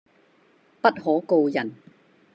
[0.81, 1.75] 不可告人